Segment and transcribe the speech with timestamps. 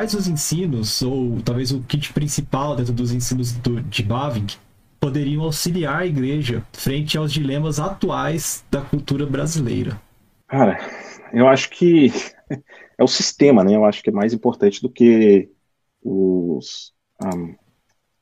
[0.00, 4.56] quais os ensinos, ou talvez o kit principal dentro dos ensinos do, de Bavinck,
[4.98, 10.00] poderiam auxiliar a igreja frente aos dilemas atuais da cultura brasileira?
[10.48, 10.78] Cara,
[11.34, 12.10] eu acho que
[12.96, 13.76] é o sistema, né?
[13.76, 15.50] Eu acho que é mais importante do que
[16.02, 17.54] os, um,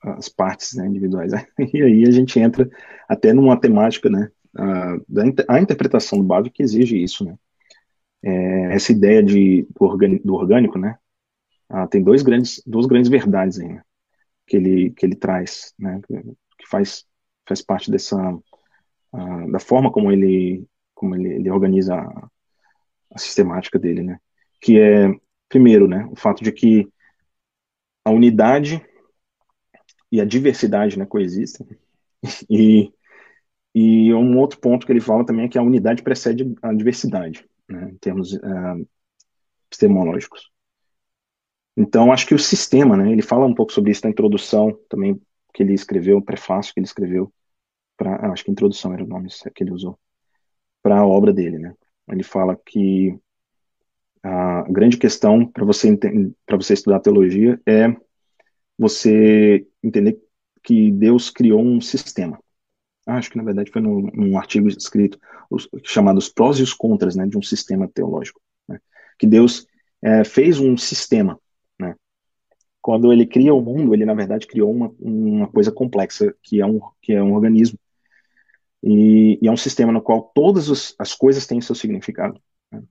[0.03, 1.31] as partes né, individuais.
[1.73, 2.69] E aí a gente entra
[3.09, 4.29] até numa temática, né?
[4.57, 7.37] A, da, a interpretação do que exige isso, né?
[8.21, 10.99] É, essa ideia de, do, orgânico, do orgânico né?
[11.69, 13.83] Ah, tem dois grandes, duas grandes verdades aí, né?
[14.49, 16.01] que ele que ele traz, né?
[16.59, 17.05] Que faz
[17.47, 18.17] faz parte dessa
[19.13, 22.29] uh, da forma como ele como ele, ele organiza a,
[23.15, 24.19] a sistemática dele, né?
[24.61, 25.15] Que é
[25.49, 26.09] primeiro, né?
[26.11, 26.91] O fato de que
[28.05, 28.85] a unidade
[30.11, 31.67] e a diversidade né, coexistem.
[32.51, 32.93] E,
[33.73, 37.49] e um outro ponto que ele fala também é que a unidade precede a diversidade,
[37.69, 38.89] né, em termos uh,
[39.69, 40.51] epistemológicos.
[41.81, 45.21] Então, acho que o sistema, né, ele fala um pouco sobre isso na introdução também
[45.55, 47.33] que ele escreveu, o prefácio que ele escreveu,
[47.97, 49.97] para acho que introdução era o nome que ele usou,
[50.83, 51.57] para a obra dele.
[51.57, 51.73] Né.
[52.11, 53.17] Ele fala que
[54.25, 55.97] a grande questão para você,
[56.45, 57.95] para você estudar teologia é
[58.77, 60.19] você entender
[60.65, 62.41] que Deus criou um sistema.
[63.07, 65.17] Ah, acho que na verdade foi num, num artigo escrito
[65.85, 68.41] chamado Os Prós e os Contras né, de um sistema teológico.
[68.67, 68.81] Né,
[69.17, 69.65] que Deus
[70.03, 71.39] é, fez um sistema.
[72.89, 76.65] Quando ele cria o mundo, ele na verdade criou uma, uma coisa complexa, que é
[76.65, 77.79] um, que é um organismo.
[78.83, 82.41] E, e é um sistema no qual todas os, as coisas têm seu significado.
[82.73, 82.83] Né.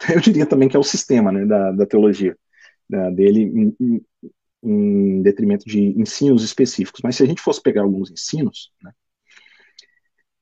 [0.12, 2.36] Eu diria também que é o sistema né, da, da teologia
[3.14, 3.72] dele
[4.60, 7.00] em detrimento de ensinos específicos.
[7.04, 8.90] Mas se a gente fosse pegar alguns ensinos, né,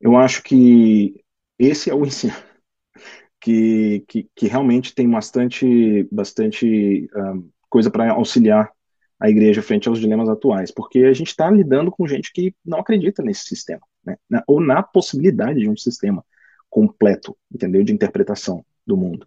[0.01, 1.23] eu acho que
[1.59, 2.33] esse é o ensino
[3.39, 8.71] que, que, que realmente tem bastante, bastante uh, coisa para auxiliar
[9.19, 12.81] a igreja frente aos dilemas atuais, porque a gente está lidando com gente que não
[12.81, 16.25] acredita nesse sistema, né, ou na possibilidade de um sistema
[16.69, 19.27] completo, entendeu, de interpretação do mundo.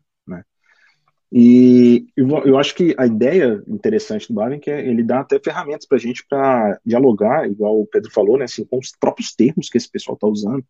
[1.36, 5.98] E eu acho que a ideia interessante do Bavinck é ele dá até ferramentas para
[5.98, 9.76] a gente para dialogar, igual o Pedro falou, né, assim, com os próprios termos que
[9.76, 10.64] esse pessoal está usando,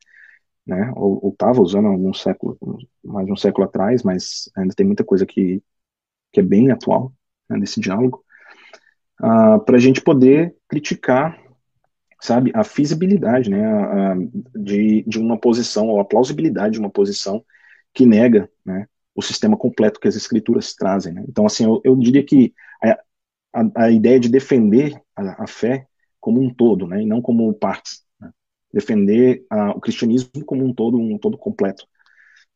[0.66, 2.58] né, ou estava usando há algum século,
[3.04, 5.62] mais de um século atrás, mas ainda tem muita coisa que,
[6.32, 7.14] que é bem atual
[7.50, 8.24] né, diálogo,
[9.22, 11.40] uh, ah, para a gente poder criticar,
[12.22, 14.16] sabe, a feasibilidade, né, a, a,
[14.56, 17.44] de, de uma posição, ou a plausibilidade de uma posição
[17.94, 21.14] que nega, né, o sistema completo que as escrituras trazem.
[21.14, 21.24] Né?
[21.28, 23.00] Então, assim, eu, eu, diria que a,
[23.54, 25.88] a, a ideia de defender a, a, fé
[26.20, 28.32] como um todo, né, e não como partes, né?
[28.74, 31.86] defender o cristianismo como um todo, um todo completo,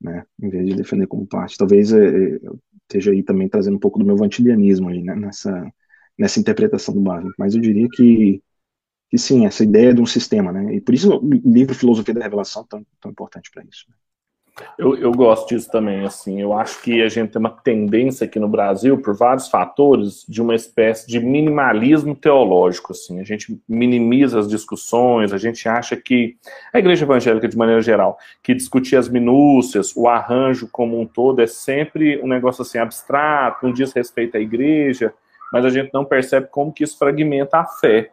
[0.01, 1.57] né, em vez de defender como parte.
[1.57, 2.39] Talvez é,
[2.87, 5.71] esteja aí também trazendo um pouco do meu vantilianismo aí, né, nessa
[6.17, 8.41] nessa interpretação do Marvin, mas eu diria que
[9.09, 10.75] que sim, essa ideia de um sistema, né?
[10.75, 13.85] E por isso o livro Filosofia da Revelação é tão, tão importante para isso.
[13.89, 13.95] Né?
[14.77, 18.39] Eu, eu gosto disso também, assim, eu acho que a gente tem uma tendência aqui
[18.39, 24.39] no Brasil, por vários fatores, de uma espécie de minimalismo teológico, assim, a gente minimiza
[24.39, 26.37] as discussões, a gente acha que,
[26.73, 31.41] a igreja evangélica de maneira geral, que discutir as minúcias, o arranjo como um todo
[31.41, 35.13] é sempre um negócio assim abstrato, não diz respeito à igreja,
[35.51, 38.11] mas a gente não percebe como que isso fragmenta a fé,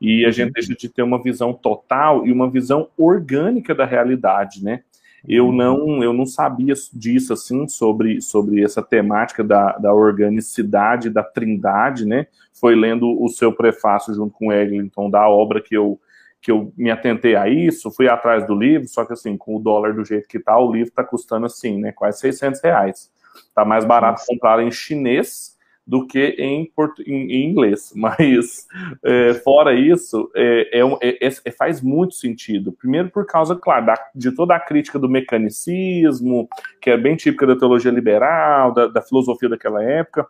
[0.00, 0.52] e a gente uhum.
[0.54, 4.82] deixa de ter uma visão total e uma visão orgânica da realidade, né?
[5.26, 11.22] Eu não eu não sabia disso assim sobre, sobre essa temática da, da organicidade da
[11.22, 12.26] trindade né?
[12.52, 15.98] Foi lendo o seu prefácio junto com o Eglinton da obra que eu
[16.40, 19.60] que eu me atentei a isso fui atrás do livro só que assim com o
[19.60, 21.92] dólar do jeito que tá o livro tá custando assim né?
[21.92, 23.10] Quase 600 reais.
[23.54, 25.53] Tá mais barato comprar em chinês
[25.86, 26.70] do que em,
[27.06, 27.92] em, inglês.
[27.96, 28.66] Mas,
[29.04, 32.72] é, fora isso, é, é, é, faz muito sentido.
[32.72, 36.48] Primeiro, por causa, claro, da, de toda a crítica do mecanicismo,
[36.80, 40.26] que é bem típica da teologia liberal, da, da filosofia daquela época,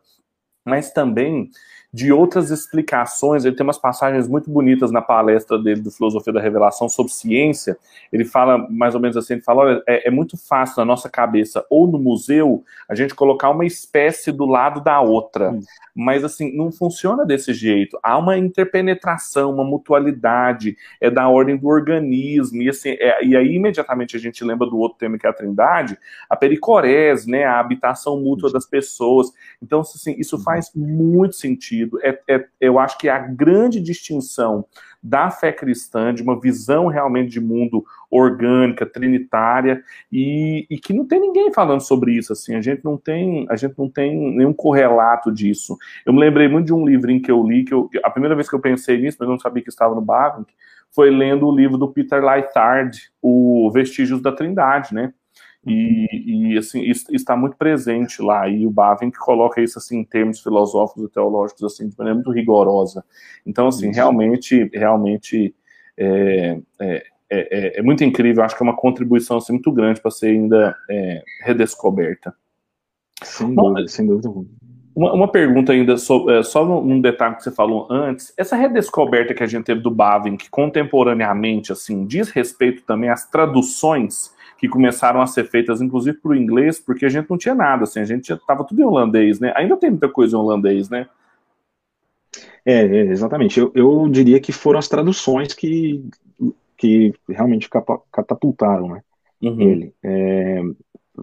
[0.64, 1.50] mas também
[1.94, 3.44] de outras explicações.
[3.44, 7.79] Ele tem umas passagens muito bonitas na palestra dele do Filosofia da Revelação sobre ciência.
[8.12, 11.08] Ele fala mais ou menos assim: ele fala, olha, é, é, muito fácil na nossa
[11.08, 15.52] cabeça, ou no museu, a gente colocar uma espécie do lado da outra.
[15.52, 15.61] Hum.
[15.94, 17.96] Mas assim, não funciona desse jeito.
[18.02, 22.61] Há uma interpenetração, uma mutualidade, é da ordem do organismo.
[22.61, 25.32] E, assim, é, e aí, imediatamente, a gente lembra do outro tema que é a
[25.32, 25.96] trindade,
[26.29, 27.44] a pericorese, né?
[27.44, 29.29] A habitação mútua das pessoas.
[29.62, 31.98] Então, assim, isso faz muito sentido sentido.
[32.02, 34.64] É, é, eu acho que é a grande distinção
[35.02, 41.06] da fé cristã, de uma visão realmente de mundo orgânica, trinitária, e, e, que não
[41.06, 44.54] tem ninguém falando sobre isso, assim, a gente não tem, a gente não tem nenhum
[44.54, 45.76] correlato disso.
[46.06, 48.48] Eu me lembrei muito de um livrinho que eu li, que eu, a primeira vez
[48.48, 50.52] que eu pensei nisso, mas eu não sabia que estava no Bavinck,
[50.90, 55.12] foi lendo o livro do Peter Lythard, O Vestígios da Trindade, né?
[55.66, 58.49] E, e, assim isso está muito presente lá.
[58.49, 62.31] E o Bavinck coloca isso assim em termos filosóficos e teológicos assim de maneira muito
[62.31, 63.05] rigorosa.
[63.46, 65.55] Então assim realmente realmente
[65.96, 68.43] é, é, é, é, muito incrível.
[68.43, 70.76] Acho que é uma contribuição assim, muito grande para ser ainda
[71.43, 72.34] redescoberta.
[73.22, 74.28] Sem dúvida sem dúvida
[74.94, 78.32] uma, uma pergunta ainda sobre, só um detalhe que você falou antes.
[78.37, 84.32] Essa redescoberta que a gente teve do Bavinck contemporaneamente assim diz respeito também às traduções
[84.59, 87.85] que começaram a ser feitas, inclusive para o inglês, porque a gente não tinha nada,
[87.85, 89.53] assim, a gente estava tudo em holandês, né?
[89.56, 91.06] Ainda tem muita coisa em holandês, né?
[92.65, 93.61] É, é exatamente.
[93.61, 96.09] Eu, eu diria que foram as traduções que,
[96.77, 97.69] que realmente
[98.11, 99.03] catapultaram, né?
[99.43, 99.61] Uhum.
[99.61, 99.95] Ele.
[100.03, 100.62] É,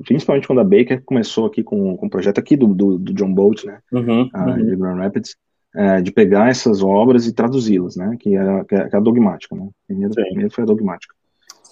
[0.04, 3.34] principalmente quando a Baker começou aqui com, com o projeto aqui do, do, do John
[3.34, 3.80] Bolt, né?
[3.92, 4.66] Uhum, uhum.
[4.66, 5.36] de Grand Rapids.
[5.74, 8.18] É, de pegar essas obras e traduzi-las, né?
[8.20, 9.70] Que era, que era dogmática, né?
[9.88, 11.16] Primeiro, primeiro foi a dogmática.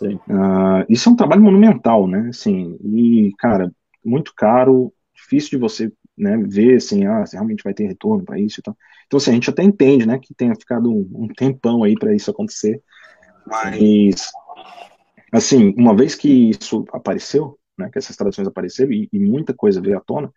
[0.08, 2.28] Uh, isso é um trabalho monumental, né?
[2.30, 3.72] Assim, e, cara,
[4.04, 8.40] muito caro, difícil de você né, ver assim, ah, se realmente vai ter retorno para
[8.40, 8.76] isso e tal.
[9.08, 12.14] Então, assim, a gente até entende, né, que tenha ficado um, um tempão aí para
[12.14, 12.82] isso acontecer,
[13.46, 14.30] mas,
[15.32, 19.82] assim, uma vez que isso apareceu, né, que essas traduções apareceram e, e muita coisa
[19.82, 20.32] veio à tona,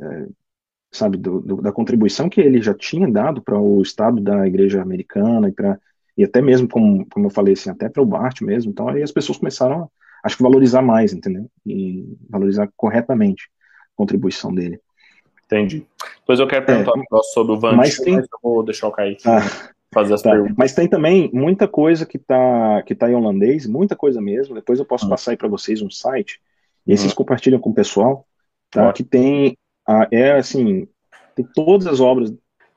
[0.00, 0.26] é,
[0.90, 4.82] sabe, do, do, da contribuição que ele já tinha dado para o Estado da Igreja
[4.82, 5.78] Americana e para
[6.20, 9.02] e até mesmo, como, como eu falei, assim, até para o Bart mesmo, então aí
[9.02, 9.88] as pessoas começaram, a,
[10.22, 11.50] acho que valorizar mais, entendeu?
[11.64, 14.78] E valorizar corretamente a contribuição dele.
[15.46, 15.86] Entendi.
[16.18, 18.16] Depois eu quero perguntar é, sobre o Van mas, tem...
[18.16, 19.40] mas eu vou deixar o Kaique ah,
[19.94, 20.30] fazer as tá.
[20.30, 20.56] perguntas.
[20.58, 24.78] Mas tem também muita coisa que está que tá em holandês, muita coisa mesmo, depois
[24.78, 25.08] eu posso hum.
[25.08, 26.38] passar aí para vocês um site,
[26.86, 27.16] e aí vocês hum.
[27.16, 28.26] compartilham com o pessoal,
[28.70, 28.92] tá?
[28.92, 29.56] Que tem,
[30.10, 30.86] é assim,
[31.34, 32.30] tem todas as obras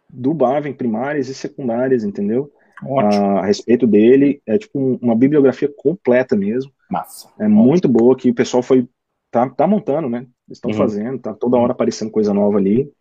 [0.09, 2.49] do Bavin, primárias e secundárias, entendeu?
[2.99, 4.41] A, a, respeito dele.
[4.45, 6.71] É tipo uma bibliografia completa mesmo.
[6.89, 7.27] Massa.
[7.39, 7.63] É Ótimo.
[7.63, 8.87] muito boa que o pessoal foi
[9.31, 10.27] tá, tá montando, né?
[10.49, 10.77] Estão uhum.
[10.77, 12.91] fazendo, tá toda hora aparecendo coisa nova ali.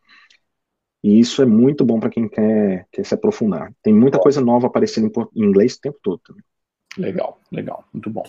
[1.03, 3.73] E isso é muito bom para quem quer, quer se aprofundar.
[3.83, 6.45] Tem muita coisa nova aparecendo em inglês o tempo todo também.
[6.97, 8.23] Legal, legal, muito bom.